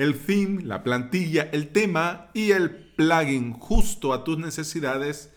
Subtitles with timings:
[0.00, 5.30] el theme, la plantilla, el tema y el plugin justo a tus necesidades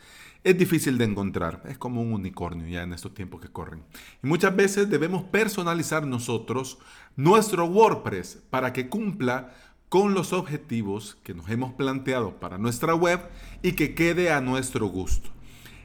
[0.45, 1.63] es difícil de encontrar.
[1.67, 3.83] Es como un unicornio ya en estos tiempos que corren.
[4.23, 6.77] Y muchas veces debemos personalizar nosotros
[7.17, 9.53] nuestro WordPress para que cumpla
[9.89, 13.19] con los objetivos que nos hemos planteado para nuestra web
[13.63, 15.29] y que quede a nuestro gusto.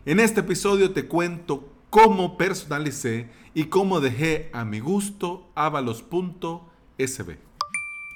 [0.06, 7.47] En este episodio te cuento cómo personalicé y cómo dejé a mi gusto avalos.sb.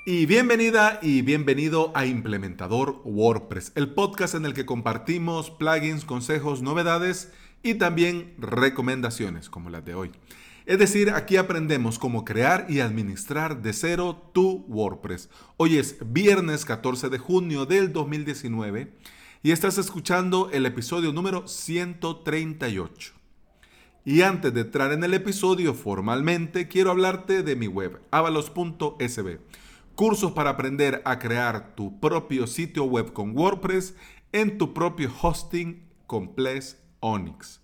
[0.05, 6.60] Y bienvenida y bienvenido a Implementador WordPress, el podcast en el que compartimos plugins, consejos,
[6.60, 7.30] novedades
[7.62, 10.10] y también recomendaciones como las de hoy.
[10.66, 15.30] Es decir, aquí aprendemos cómo crear y administrar de cero tu WordPress.
[15.57, 18.93] Hoy es viernes 14 de junio del 2019
[19.45, 23.12] y estás escuchando el episodio número 138.
[24.05, 29.38] Y antes de entrar en el episodio formalmente, quiero hablarte de mi web, avalos.sb
[29.95, 33.95] cursos para aprender a crear tu propio sitio web con WordPress
[34.32, 37.60] en tu propio hosting con Ples Onyx.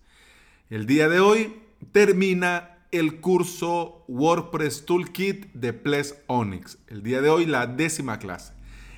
[0.70, 1.62] El día de hoy
[1.92, 6.78] termina el curso WordPress Toolkit de Ples Onyx.
[6.88, 8.52] El día de hoy la décima clase.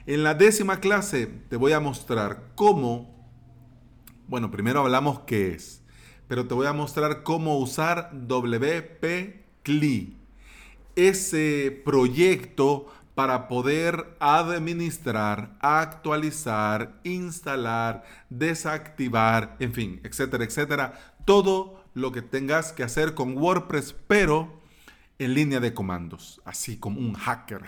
[0.07, 3.29] En la décima clase te voy a mostrar cómo,
[4.29, 5.83] bueno, primero hablamos qué es,
[6.27, 10.17] pero te voy a mostrar cómo usar WP CLI,
[10.97, 12.87] ese proyecto
[13.21, 21.15] para poder administrar, actualizar, instalar, desactivar, en fin, etcétera, etcétera.
[21.27, 24.63] Todo lo que tengas que hacer con WordPress, pero
[25.19, 27.61] en línea de comandos, así como un hacker.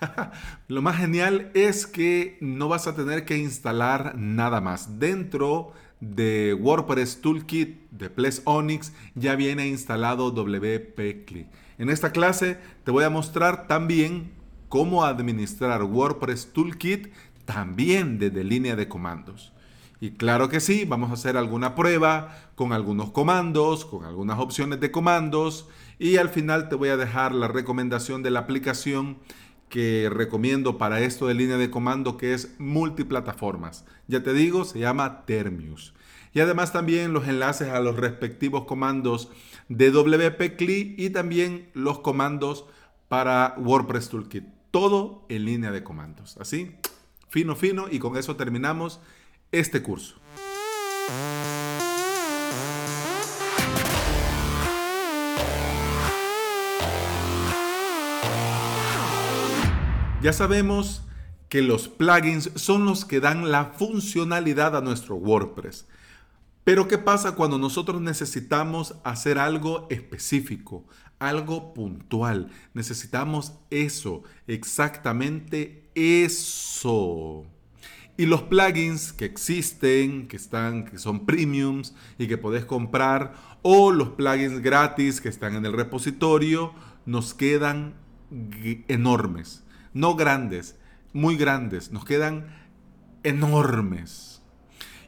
[0.66, 4.98] Lo más genial es que no vas a tener que instalar nada más.
[4.98, 11.46] Dentro de WordPress Toolkit de Ples Onyx ya viene instalado WP Click.
[11.78, 14.32] En esta clase te voy a mostrar también
[14.68, 17.12] cómo administrar WordPress Toolkit
[17.44, 19.52] también desde línea de comandos.
[20.00, 24.80] Y claro que sí, vamos a hacer alguna prueba con algunos comandos, con algunas opciones
[24.80, 29.18] de comandos y al final te voy a dejar la recomendación de la aplicación
[29.68, 33.84] que recomiendo para esto de línea de comando que es multiplataformas.
[34.06, 35.94] Ya te digo, se llama Termius.
[36.34, 39.30] Y además también los enlaces a los respectivos comandos
[39.68, 42.64] de WP CLI y también los comandos
[43.08, 44.44] para WordPress Toolkit.
[44.72, 46.36] Todo en línea de comandos.
[46.38, 46.74] Así,
[47.28, 47.86] fino, fino.
[47.88, 49.00] Y con eso terminamos
[49.52, 50.16] este curso.
[60.20, 61.02] Ya sabemos
[61.48, 65.86] que los plugins son los que dan la funcionalidad a nuestro WordPress.
[66.64, 70.86] Pero ¿qué pasa cuando nosotros necesitamos hacer algo específico,
[71.18, 72.50] algo puntual?
[72.72, 77.44] Necesitamos eso, exactamente eso.
[78.16, 83.90] Y los plugins que existen, que están, que son premiums y que podés comprar, o
[83.90, 86.72] los plugins gratis que están en el repositorio,
[87.04, 87.94] nos quedan
[88.88, 89.64] enormes.
[89.92, 90.76] No grandes,
[91.12, 92.46] muy grandes, nos quedan
[93.22, 94.33] enormes.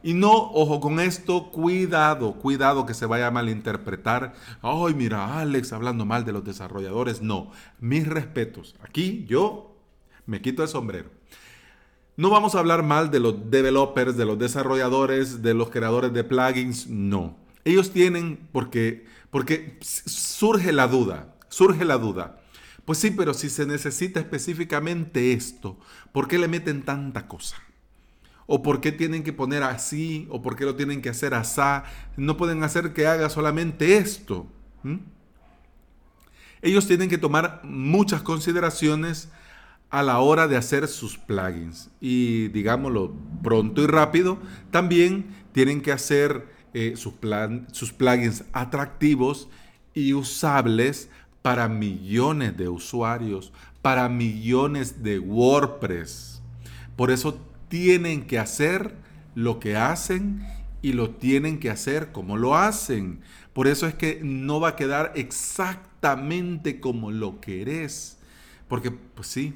[0.07, 4.35] Y no, ojo con esto, cuidado, cuidado que se vaya a malinterpretar.
[4.63, 7.23] Ay, mira, Alex hablando mal de los desarrolladores.
[7.23, 7.51] No,
[7.81, 8.77] mis respetos.
[8.85, 9.77] Aquí yo
[10.25, 11.11] me quito el sombrero.
[12.17, 16.23] No vamos a hablar mal de los developers, de los desarrolladores, de los creadores de
[16.23, 16.87] plugins.
[16.87, 17.37] No.
[17.65, 22.39] Ellos tienen, porque, porque surge la duda, surge la duda.
[22.85, 25.81] Pues sí, pero si se necesita específicamente esto,
[26.13, 27.57] ¿por qué le meten tanta cosa?
[28.47, 31.85] O por qué tienen que poner así, o por qué lo tienen que hacer asá.
[32.17, 34.47] No pueden hacer que haga solamente esto.
[36.63, 39.29] Ellos tienen que tomar muchas consideraciones
[39.91, 41.91] a la hora de hacer sus plugins.
[42.01, 44.39] Y digámoslo pronto y rápido,
[44.71, 47.15] también tienen que hacer eh, sus,
[47.73, 49.49] sus plugins atractivos
[49.95, 51.09] y usables
[51.43, 56.43] para millones de usuarios, para millones de WordPress.
[56.97, 58.95] Por eso tienen que hacer
[59.35, 60.47] lo que hacen
[60.83, 63.21] y lo tienen que hacer como lo hacen.
[63.53, 68.19] Por eso es que no va a quedar exactamente como lo querés.
[68.69, 69.55] Porque, pues sí,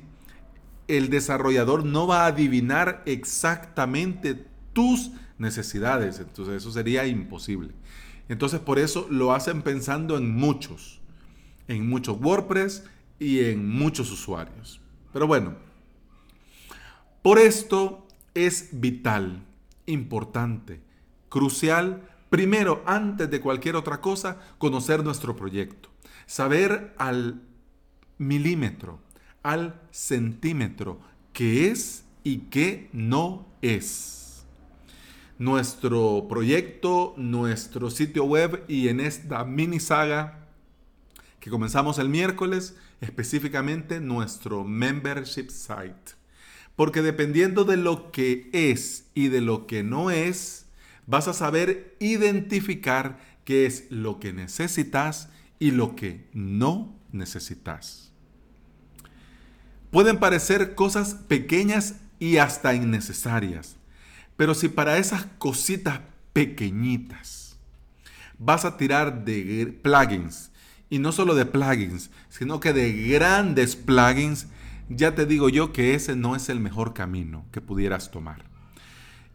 [0.88, 6.18] el desarrollador no va a adivinar exactamente tus necesidades.
[6.18, 7.70] Entonces eso sería imposible.
[8.28, 11.00] Entonces por eso lo hacen pensando en muchos.
[11.68, 12.84] En muchos WordPress
[13.18, 14.80] y en muchos usuarios.
[15.12, 15.54] Pero bueno,
[17.22, 19.42] por esto es vital,
[19.86, 20.80] importante,
[21.28, 25.90] crucial, primero, antes de cualquier otra cosa, conocer nuestro proyecto.
[26.26, 27.42] Saber al
[28.18, 29.00] milímetro,
[29.42, 31.00] al centímetro
[31.32, 34.44] qué es y qué no es.
[35.38, 40.46] Nuestro proyecto, nuestro sitio web y en esta mini saga
[41.40, 46.19] que comenzamos el miércoles, específicamente nuestro membership site.
[46.80, 50.64] Porque dependiendo de lo que es y de lo que no es,
[51.06, 55.28] vas a saber identificar qué es lo que necesitas
[55.58, 58.12] y lo que no necesitas.
[59.90, 63.76] Pueden parecer cosas pequeñas y hasta innecesarias,
[64.38, 66.00] pero si para esas cositas
[66.32, 67.58] pequeñitas
[68.38, 70.50] vas a tirar de plugins,
[70.88, 74.46] y no solo de plugins, sino que de grandes plugins,
[74.90, 78.44] ya te digo yo que ese no es el mejor camino que pudieras tomar.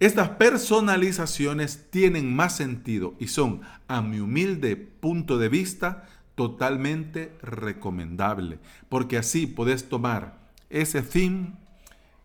[0.01, 6.05] Estas personalizaciones tienen más sentido y son, a mi humilde punto de vista,
[6.35, 8.59] totalmente recomendable,
[8.89, 10.37] porque así puedes tomar
[10.69, 11.53] ese theme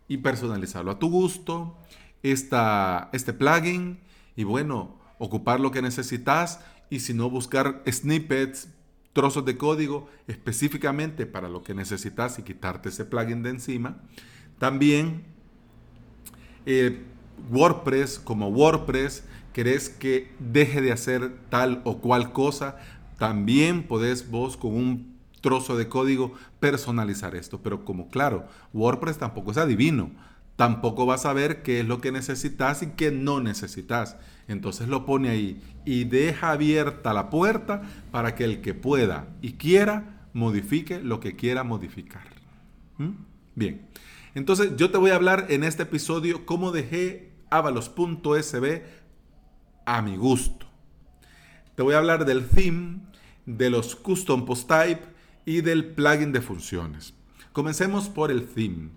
[0.09, 1.77] y personalizarlo a tu gusto,
[2.23, 3.99] esta, este plugin
[4.35, 8.67] y bueno, ocupar lo que necesitas y si no buscar snippets,
[9.13, 13.97] trozos de código específicamente para lo que necesitas y quitarte ese plugin de encima.
[14.57, 15.23] También
[16.65, 17.03] eh,
[17.49, 19.23] WordPress como WordPress,
[19.53, 22.77] querés que deje de hacer tal o cual cosa,
[23.17, 25.11] también podés vos con un
[25.41, 27.59] trozo de código personalizar esto.
[27.61, 30.11] Pero como claro, WordPress tampoco es adivino.
[30.55, 34.17] Tampoco vas a ver qué es lo que necesitas y qué no necesitas.
[34.47, 37.81] Entonces lo pone ahí y deja abierta la puerta
[38.11, 42.27] para que el que pueda y quiera modifique lo que quiera modificar.
[42.97, 43.11] ¿Mm?
[43.55, 43.87] Bien,
[44.35, 48.83] entonces yo te voy a hablar en este episodio cómo dejé avalos.sb
[49.85, 50.67] a mi gusto.
[51.75, 52.99] Te voy a hablar del theme,
[53.45, 55.01] de los custom post type
[55.45, 57.13] y del plugin de funciones.
[57.51, 58.89] Comencemos por el theme.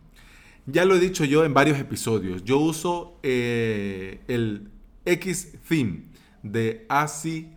[0.66, 2.42] Ya lo he dicho yo en varios episodios.
[2.44, 4.70] Yo uso eh, el
[5.04, 6.04] X theme
[6.42, 7.48] de acthemes.com,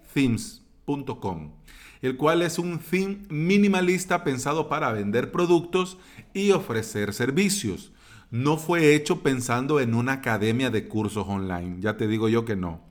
[2.02, 5.98] el cual es un theme minimalista pensado para vender productos
[6.34, 7.94] y ofrecer servicios.
[8.30, 11.78] No fue hecho pensando en una academia de cursos online.
[11.80, 12.82] Ya te digo yo que no.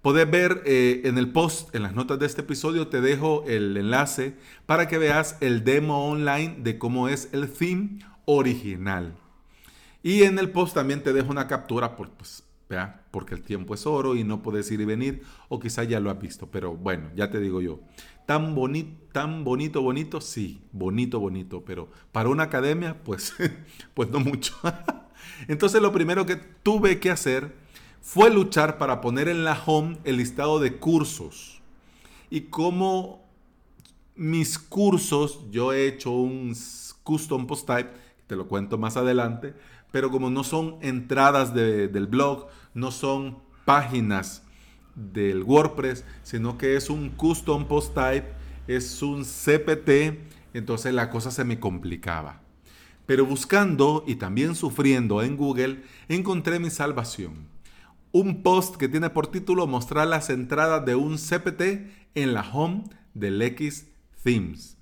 [0.00, 3.76] Puedes ver eh, en el post, en las notas de este episodio, te dejo el
[3.76, 9.14] enlace para que veas el demo online de cómo es el theme original.
[10.04, 12.44] Y en el post también te dejo una captura por, pues,
[13.10, 16.10] porque el tiempo es oro y no puedes ir y venir, o quizá ya lo
[16.10, 17.80] has visto, pero bueno, ya te digo yo.
[18.26, 23.32] Tan, bonito, tan bonito, bonito, sí, bonito, bonito, pero para una academia, pues,
[23.94, 24.54] pues no mucho.
[25.48, 27.54] Entonces lo primero que tuve que hacer
[28.02, 31.62] fue luchar para poner en la home el listado de cursos.
[32.28, 33.24] Y como
[34.16, 36.54] mis cursos, yo he hecho un
[37.04, 37.90] custom post type,
[38.26, 39.54] te lo cuento más adelante,
[39.94, 44.42] pero como no son entradas del blog, no son páginas
[44.96, 48.26] del WordPress, sino que es un custom post type,
[48.66, 50.18] es un CPT,
[50.52, 52.40] entonces la cosa se me complicaba.
[53.06, 57.46] Pero buscando y también sufriendo en Google, encontré mi salvación
[58.10, 61.62] un post que tiene por título mostrar las entradas de un CPT
[62.16, 62.82] en la home
[63.14, 63.86] del X
[64.24, 64.76] Themes.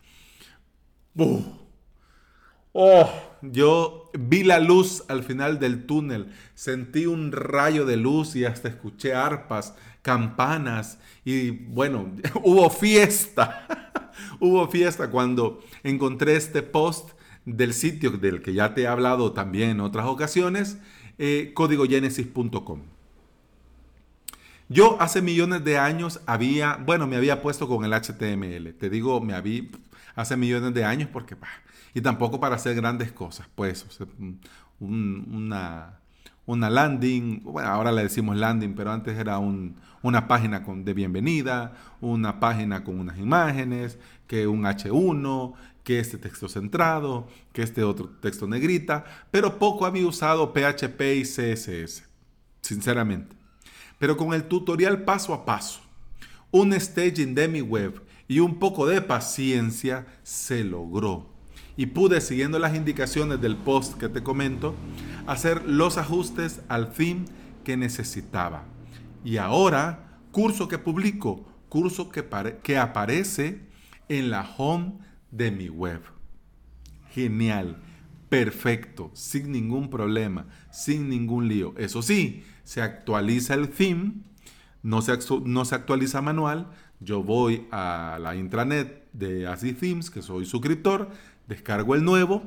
[2.73, 3.11] Oh,
[3.43, 8.69] yo vi la luz al final del túnel, sentí un rayo de luz y hasta
[8.69, 12.13] escuché arpas, campanas y bueno,
[12.43, 13.67] hubo fiesta.
[14.41, 17.11] hubo fiesta cuando encontré este post
[17.45, 20.79] del sitio del que ya te he hablado también en otras ocasiones,
[21.19, 22.81] eh, códigogenesis.com.
[24.69, 28.73] Yo hace millones de años había, bueno, me había puesto con el HTML.
[28.73, 29.65] Te digo, me había,
[30.15, 31.37] hace millones de años porque,
[31.95, 33.87] y tampoco para hacer grandes cosas, pues,
[34.81, 35.99] una,
[36.47, 42.41] landing, bueno, ahora le decimos landing, pero antes era una página con, de bienvenida, una
[42.41, 48.47] página con unas imágenes, que un H1, que este texto centrado, que este otro texto
[48.47, 52.05] negrita, pero poco había usado PHP y CSS,
[52.61, 53.43] sinceramente
[54.03, 55.81] pero con el tutorial paso a paso,
[56.51, 61.32] un staging de mi web y un poco de paciencia se logró.
[61.77, 64.75] Y pude, siguiendo las indicaciones del post que te comento,
[65.27, 67.25] hacer los ajustes al fin
[67.65, 68.65] que necesitaba.
[69.25, 72.25] Y ahora, curso que publico, curso que,
[72.63, 73.61] que aparece
[74.09, 74.99] en la home
[75.31, 76.03] de mi web.
[77.11, 77.81] Genial,
[78.29, 81.75] perfecto, sin ningún problema, sin ningún lío.
[81.77, 84.15] Eso sí, se actualiza el theme,
[84.83, 90.23] no se, no se actualiza manual, yo voy a la intranet de Así Themes, que
[90.23, 91.11] soy suscriptor,
[91.49, 92.43] descargo el nuevo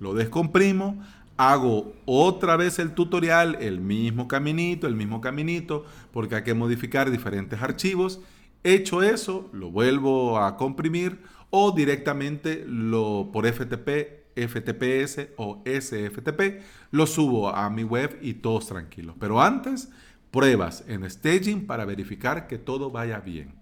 [0.00, 0.98] lo descomprimo,
[1.36, 7.10] hago otra vez el tutorial, el mismo caminito, el mismo caminito, porque hay que modificar
[7.10, 8.20] diferentes archivos.
[8.64, 11.20] Hecho eso, lo vuelvo a comprimir
[11.50, 18.66] o directamente lo por FTP, FTPS o SFTP, lo subo a mi web y todos
[18.66, 19.16] tranquilos.
[19.20, 19.90] Pero antes,
[20.30, 23.54] pruebas en staging para verificar que todo vaya bien.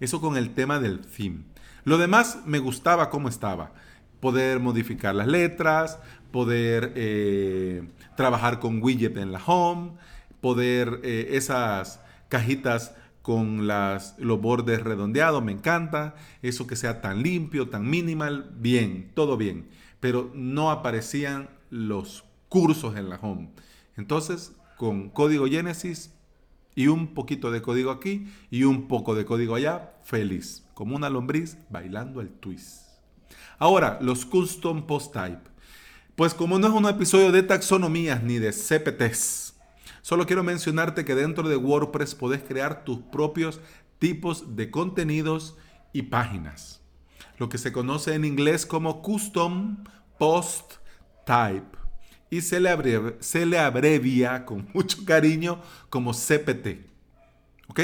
[0.00, 1.44] Eso con el tema del theme.
[1.84, 3.72] Lo demás me gustaba como estaba.
[4.20, 5.98] Poder modificar las letras,
[6.30, 9.92] poder eh, trabajar con widget en la home,
[10.40, 16.14] poder eh, esas cajitas con las, los bordes redondeados, me encanta.
[16.42, 19.68] Eso que sea tan limpio, tan minimal, bien, todo bien.
[20.00, 23.50] Pero no aparecían los cursos en la home.
[23.96, 26.13] Entonces, con código Genesis
[26.74, 31.10] y un poquito de código aquí y un poco de código allá, feliz, como una
[31.10, 32.88] lombriz bailando el twist.
[33.58, 35.50] Ahora, los custom post type.
[36.16, 39.54] Pues como no es un episodio de taxonomías ni de CPTs,
[40.02, 43.60] solo quiero mencionarte que dentro de WordPress podés crear tus propios
[43.98, 45.56] tipos de contenidos
[45.92, 46.82] y páginas.
[47.38, 49.84] Lo que se conoce en inglés como Custom
[50.18, 50.74] Post
[51.26, 51.83] Type.
[52.40, 55.60] Se le, abrevia, se le abrevia con mucho cariño
[55.90, 56.86] como CPT.
[57.68, 57.80] ¿Ok?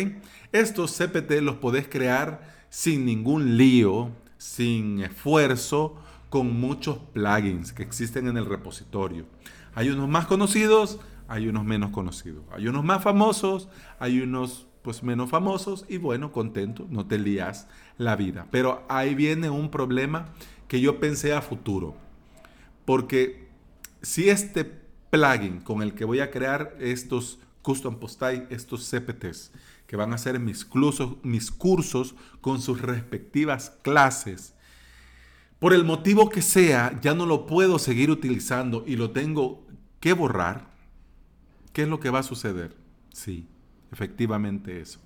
[0.53, 5.97] Estos CPT los podés crear sin ningún lío, sin esfuerzo
[6.29, 9.27] con muchos plugins que existen en el repositorio.
[9.75, 12.45] Hay unos más conocidos, hay unos menos conocidos.
[12.53, 17.69] Hay unos más famosos, hay unos pues menos famosos y bueno, contento, no te lías
[17.99, 18.47] la vida.
[18.51, 20.33] Pero ahí viene un problema
[20.69, 21.95] que yo pensé a futuro.
[22.85, 23.40] Porque
[24.03, 24.65] si este
[25.11, 29.53] plugin con el que voy a crear estos custom post estos CPTs,
[29.87, 30.67] que van a ser mis
[31.23, 34.55] mis cursos con sus respectivas clases,
[35.59, 39.67] por el motivo que sea, ya no lo puedo seguir utilizando y lo tengo
[40.01, 40.71] que borrar,
[41.75, 42.75] ¿qué es lo que va a suceder?
[43.13, 43.47] Sí,
[43.93, 45.01] efectivamente eso.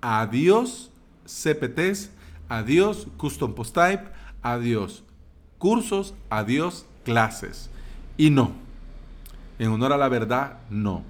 [0.00, 0.90] Adiós
[1.24, 2.10] CPTs,
[2.48, 4.10] adiós Custom Post Type,
[4.42, 5.04] adiós
[5.58, 7.70] cursos, adiós clases.
[8.22, 8.52] Y no,
[9.58, 11.02] en honor a la verdad, no.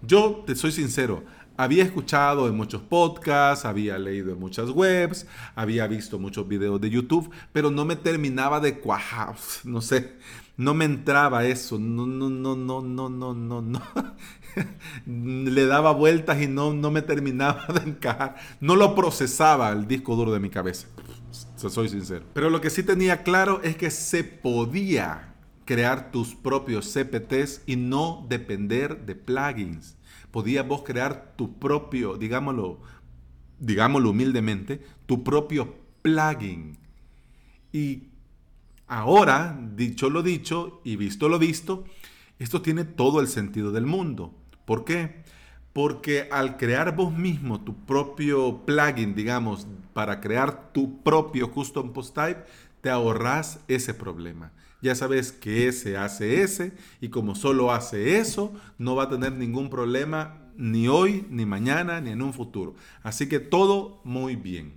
[0.00, 1.24] Yo te soy sincero,
[1.56, 6.88] había escuchado en muchos podcasts, había leído en muchas webs, había visto muchos videos de
[6.88, 9.34] YouTube, pero no me terminaba de cuajar,
[9.64, 10.12] no sé,
[10.56, 13.82] no me entraba eso, no, no, no, no, no, no, no, no.
[15.50, 20.14] Le daba vueltas y no, no me terminaba de encajar, no lo procesaba el disco
[20.14, 20.86] duro de mi cabeza,
[21.56, 22.24] soy sincero.
[22.34, 25.31] Pero lo que sí tenía claro es que se podía
[25.64, 29.96] crear tus propios CPTs y no depender de plugins
[30.32, 32.80] podías vos crear tu propio, digámoslo,
[33.60, 36.78] digámoslo humildemente, tu propio plugin.
[37.70, 38.08] Y
[38.88, 41.84] ahora, dicho lo dicho y visto lo visto,
[42.40, 44.34] esto tiene todo el sentido del mundo.
[44.64, 45.22] ¿Por qué?
[45.72, 52.14] Porque al crear vos mismo tu propio plugin, digamos, para crear tu propio custom post
[52.14, 52.44] type,
[52.80, 54.50] te ahorras ese problema.
[54.82, 59.32] Ya sabes que ese hace ese y como solo hace eso, no va a tener
[59.32, 62.74] ningún problema ni hoy, ni mañana, ni en un futuro.
[63.02, 64.74] Así que todo muy bien.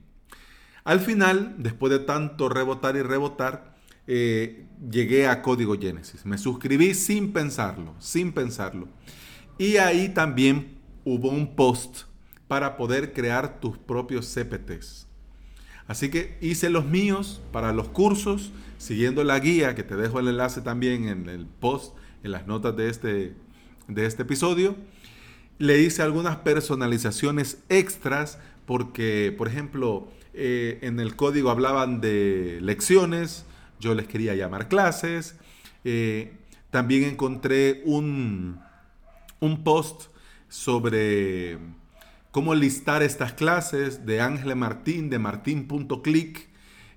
[0.83, 3.75] Al final, después de tanto rebotar y rebotar,
[4.07, 6.25] eh, llegué a Código Génesis.
[6.25, 8.87] Me suscribí sin pensarlo, sin pensarlo.
[9.57, 12.03] Y ahí también hubo un post
[12.47, 15.04] para poder crear tus propios CPTs.
[15.87, 20.27] Así que hice los míos para los cursos, siguiendo la guía, que te dejo el
[20.27, 23.33] enlace también en el post, en las notas de este,
[23.87, 24.75] de este episodio.
[25.59, 33.45] Le hice algunas personalizaciones extras porque, por ejemplo, eh, en el código hablaban de lecciones,
[33.79, 35.35] yo les quería llamar clases.
[35.83, 36.33] Eh,
[36.71, 38.59] también encontré un,
[39.39, 40.07] un post
[40.49, 41.59] sobre
[42.35, 46.49] cómo listar estas clases de Ángel Martín, de martín.click.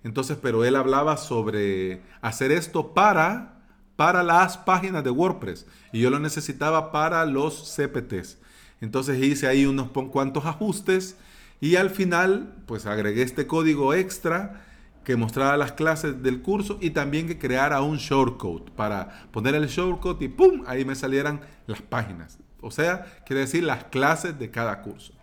[0.02, 3.60] Entonces, pero él hablaba sobre hacer esto para,
[3.94, 8.38] para las páginas de WordPress y yo lo necesitaba para los CPTs.
[8.80, 11.16] Entonces hice ahí unos cuantos ajustes
[11.60, 14.64] y al final pues agregué este código extra
[15.04, 19.68] que mostraba las clases del curso y también que creara un shortcode para poner el
[19.68, 20.64] shortcode y ¡pum!
[20.66, 22.38] Ahí me salieran las páginas.
[22.60, 25.16] O sea, quiere decir las clases de cada curso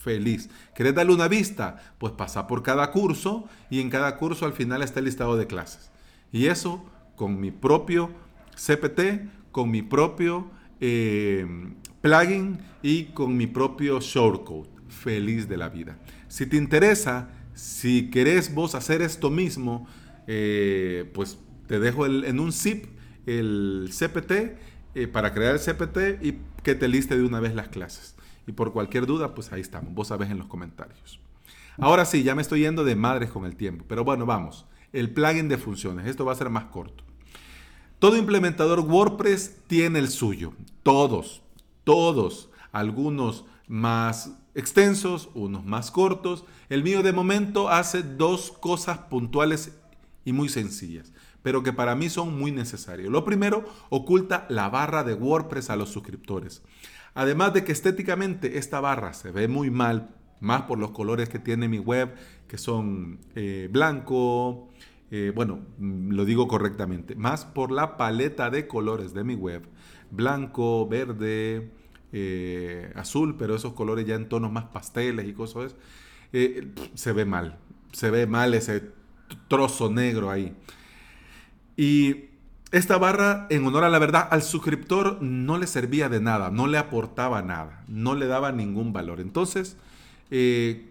[0.00, 0.48] feliz.
[0.74, 1.76] ¿Querés darle una vista?
[1.98, 5.46] Pues pasa por cada curso y en cada curso al final está el listado de
[5.46, 5.90] clases.
[6.32, 6.84] Y eso
[7.16, 8.10] con mi propio
[8.56, 11.46] CPT, con mi propio eh,
[12.00, 14.70] plugin y con mi propio shortcode.
[14.88, 15.98] Feliz de la vida.
[16.28, 19.86] Si te interesa, si querés vos hacer esto mismo,
[20.26, 22.86] eh, pues te dejo en un zip
[23.26, 24.32] el CPT
[24.94, 28.16] eh, para crear el CPT y que te liste de una vez las clases.
[28.50, 29.94] Y por cualquier duda, pues ahí estamos.
[29.94, 31.20] Vos sabés en los comentarios.
[31.78, 33.84] Ahora sí, ya me estoy yendo de madres con el tiempo.
[33.86, 34.66] Pero bueno, vamos.
[34.92, 36.08] El plugin de funciones.
[36.08, 37.04] Esto va a ser más corto.
[38.00, 40.52] Todo implementador WordPress tiene el suyo.
[40.82, 41.42] Todos.
[41.84, 42.50] Todos.
[42.72, 46.44] Algunos más extensos, unos más cortos.
[46.68, 49.76] El mío de momento hace dos cosas puntuales
[50.24, 51.12] y muy sencillas,
[51.44, 53.10] pero que para mí son muy necesarias.
[53.10, 56.62] Lo primero, oculta la barra de WordPress a los suscriptores.
[57.14, 61.38] Además de que estéticamente esta barra se ve muy mal, más por los colores que
[61.38, 62.14] tiene mi web,
[62.48, 64.68] que son eh, blanco,
[65.10, 69.62] eh, bueno, mm, lo digo correctamente, más por la paleta de colores de mi web,
[70.10, 71.70] blanco, verde,
[72.12, 75.76] eh, azul, pero esos colores ya en tonos más pasteles y cosas,
[76.32, 77.58] se ve mal,
[77.92, 78.92] se ve mal ese
[79.48, 80.56] trozo negro ahí.
[81.76, 82.29] Y
[82.72, 86.68] esta barra, en honor a la verdad, al suscriptor no le servía de nada, no
[86.68, 89.20] le aportaba nada, no le daba ningún valor.
[89.20, 89.76] Entonces,
[90.30, 90.88] eh,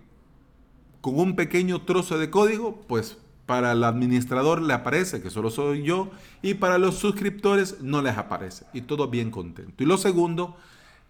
[0.99, 5.83] con un pequeño trozo de código, pues para el administrador le aparece que solo soy
[5.83, 9.81] yo y para los suscriptores no les aparece y todo bien contento.
[9.81, 10.57] Y lo segundo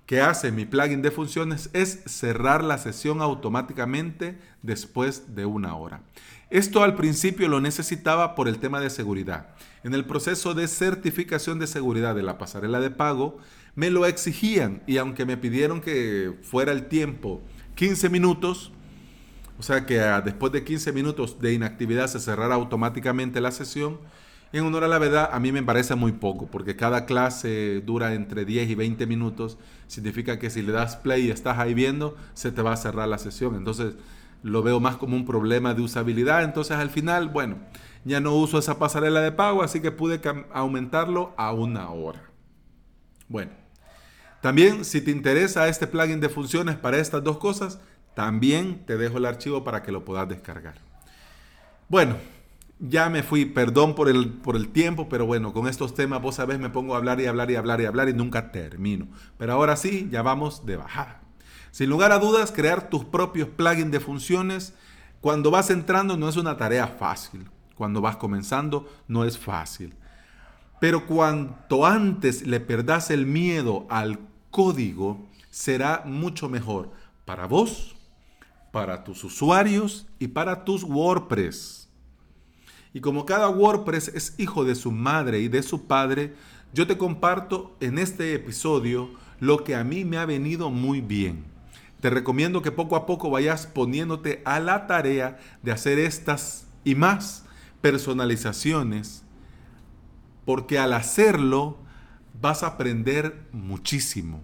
[0.09, 6.01] que hace mi plugin de funciones es cerrar la sesión automáticamente después de una hora.
[6.49, 9.49] Esto al principio lo necesitaba por el tema de seguridad.
[9.83, 13.37] En el proceso de certificación de seguridad de la pasarela de pago,
[13.75, 17.43] me lo exigían y aunque me pidieron que fuera el tiempo
[17.75, 18.71] 15 minutos,
[19.59, 23.99] o sea que después de 15 minutos de inactividad se cerrara automáticamente la sesión,
[24.51, 28.13] en honor a la verdad, a mí me parece muy poco, porque cada clase dura
[28.13, 29.57] entre 10 y 20 minutos.
[29.87, 33.07] Significa que si le das play y estás ahí viendo, se te va a cerrar
[33.07, 33.55] la sesión.
[33.55, 33.93] Entonces,
[34.41, 36.43] lo veo más como un problema de usabilidad.
[36.43, 37.57] Entonces, al final, bueno,
[38.05, 42.23] ya no uso esa pasarela de pago, así que pude aumentarlo a una hora.
[43.27, 43.51] Bueno,
[44.41, 47.79] también si te interesa este plugin de funciones para estas dos cosas,
[48.15, 50.75] también te dejo el archivo para que lo puedas descargar.
[51.87, 52.15] Bueno,
[52.79, 56.35] ya me fui, perdón por el, por el tiempo, pero bueno, con estos temas vos
[56.35, 59.07] sabés, me pongo a hablar y hablar y hablar y hablar y nunca termino.
[59.37, 61.21] Pero ahora sí, ya vamos de bajada.
[61.71, 64.73] Sin lugar a dudas, crear tus propios plugins de funciones
[65.21, 67.49] cuando vas entrando no es una tarea fácil.
[67.75, 69.93] Cuando vas comenzando no es fácil.
[70.79, 76.91] Pero cuanto antes le perdas el miedo al código, será mucho mejor
[77.25, 77.95] para vos,
[78.71, 81.88] para tus usuarios y para tus WordPress.
[82.93, 86.33] Y como cada WordPress es hijo de su madre y de su padre,
[86.73, 91.45] yo te comparto en este episodio lo que a mí me ha venido muy bien.
[92.01, 96.95] Te recomiendo que poco a poco vayas poniéndote a la tarea de hacer estas y
[96.95, 97.45] más
[97.81, 99.23] personalizaciones,
[100.45, 101.77] porque al hacerlo
[102.41, 104.41] vas a aprender muchísimo.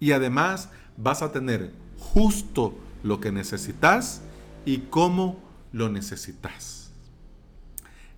[0.00, 4.22] Y además vas a tener justo lo que necesitas
[4.64, 5.38] y cómo
[5.72, 6.83] lo necesitas.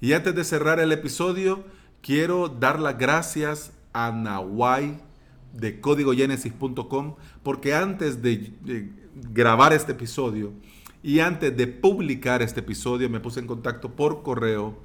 [0.00, 1.64] Y antes de cerrar el episodio,
[2.02, 4.98] quiero dar las gracias a Nawai
[5.54, 8.52] de códigogenesis.com porque antes de,
[9.32, 10.52] grabar este episodio
[11.02, 14.78] y antes de publicar este episodio me puse en contacto por correo,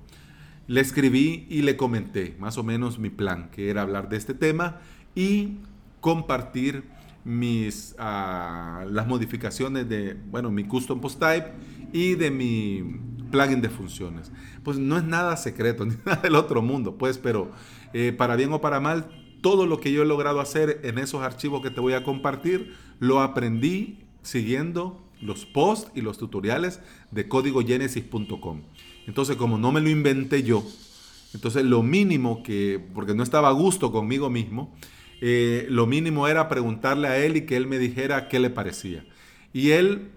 [0.67, 4.33] le escribí y le comenté más o menos mi plan, que era hablar de este
[4.33, 4.79] tema
[5.13, 5.57] y
[5.99, 6.85] compartir
[7.25, 11.51] mis, ah, las modificaciones de, bueno, mi custom post type
[11.91, 12.83] y de mi
[13.31, 14.31] plugin de funciones.
[14.63, 17.51] Pues no es nada secreto, ni nada del otro mundo, pues, pero
[17.93, 19.09] eh, para bien o para mal,
[19.41, 22.75] todo lo que yo he logrado hacer en esos archivos que te voy a compartir,
[22.99, 26.79] lo aprendí siguiendo los posts y los tutoriales
[27.11, 28.61] de códigogenesis.com.
[29.07, 30.63] Entonces, como no me lo inventé yo,
[31.33, 34.75] entonces lo mínimo que, porque no estaba a gusto conmigo mismo,
[35.21, 39.05] eh, lo mínimo era preguntarle a él y que él me dijera qué le parecía.
[39.53, 40.11] Y él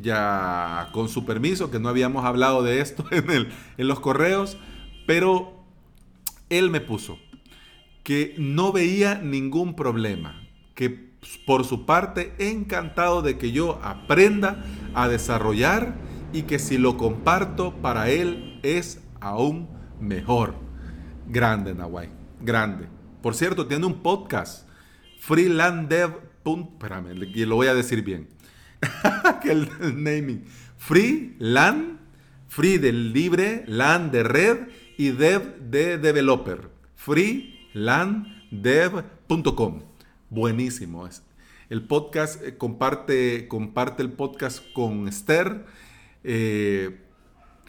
[0.00, 3.48] ya con su permiso, que no habíamos hablado de esto en,
[3.88, 4.56] los correos,
[5.06, 5.64] pero
[6.48, 7.18] él me puso
[8.02, 11.06] que no veía ningún problema, que
[11.44, 15.96] por su parte encantado de que yo aprenda a desarrollar
[16.32, 19.68] y que si lo comparto para él es aún
[20.00, 20.54] mejor.
[21.26, 22.86] Grande, Nawai, grande.
[23.22, 24.68] Por cierto, tiene un podcast,
[25.18, 26.20] freelandev.
[26.44, 28.35] Espérame, lo voy a decir bien
[29.42, 29.68] que el,
[30.02, 30.44] naming.
[30.76, 32.00] Free, LAN,
[32.48, 36.70] free de libre, LAN de red y dev de developer.
[36.94, 39.82] freelandev.com.
[40.30, 41.06] Buenísimo.
[41.68, 45.66] El podcast eh, comparte, comparte el podcast con Esther.
[46.24, 47.00] Eh,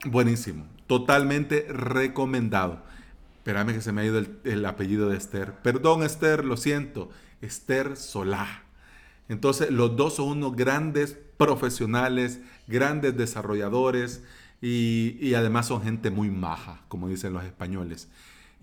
[0.05, 0.65] buenísimo.
[0.87, 2.81] Totalmente recomendado.
[3.37, 5.53] Espérame que se me ha ido el, el apellido de Esther.
[5.63, 7.09] Perdón, Esther, lo siento.
[7.41, 8.66] Esther Solá.
[9.29, 14.23] Entonces, los dos son unos grandes profesionales, grandes desarrolladores
[14.61, 18.09] y, además son gente muy maja, como dicen los españoles.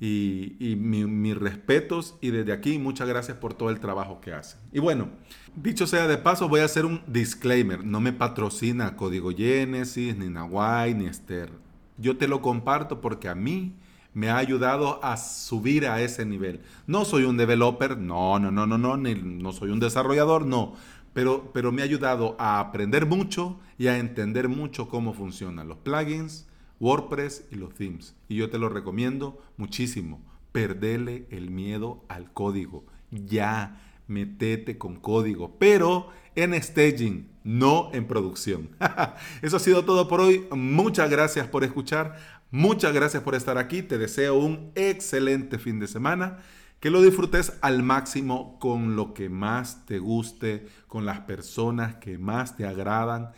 [0.00, 4.60] Y, mis respetos y desde aquí muchas gracias por todo el trabajo que hacen.
[4.72, 5.08] Y bueno,
[5.54, 7.84] dicho sea de paso, voy a hacer un disclaimer.
[7.84, 11.50] No me patrocina Código Genesis, ni Nahuay, ni Esther.
[11.96, 13.76] Yo te lo comparto porque a mí
[14.14, 16.60] me ha ayudado a subir a ese nivel.
[16.86, 20.74] No soy un developer, no, no, no, no, no, no soy un desarrollador, no.
[21.12, 25.78] Pero, pero me ha ayudado a aprender mucho y a entender mucho cómo funcionan los
[25.78, 26.48] plugins,
[26.80, 28.16] WordPress y los themes.
[28.28, 30.20] Y yo te lo recomiendo muchísimo.
[30.52, 32.84] Perdele el miedo al código.
[33.10, 35.56] Ya, metete con código.
[35.58, 38.70] Pero en staging, no en producción.
[39.42, 40.46] Eso ha sido todo por hoy.
[40.50, 42.16] Muchas gracias por escuchar.
[42.54, 43.82] Muchas gracias por estar aquí.
[43.82, 46.38] Te deseo un excelente fin de semana.
[46.78, 52.16] Que lo disfrutes al máximo con lo que más te guste, con las personas que
[52.16, 53.32] más te agradan.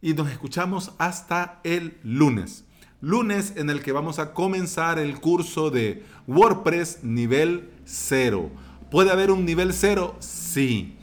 [0.00, 2.64] Y nos escuchamos hasta el lunes.
[3.02, 8.50] Lunes en el que vamos a comenzar el curso de WordPress nivel 0.
[8.90, 10.16] ¿Puede haber un nivel 0?
[10.20, 10.96] Sí.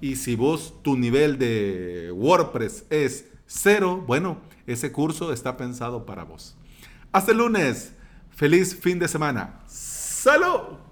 [0.00, 6.22] Y si vos tu nivel de WordPress es 0, bueno, ese curso está pensado para
[6.22, 6.57] vos.
[7.12, 7.92] Hasta el lunes.
[8.30, 9.60] Feliz fin de semana.
[9.66, 10.87] ¡Salud!